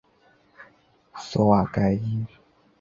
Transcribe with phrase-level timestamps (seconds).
[1.19, 2.25] 索瓦盖伊。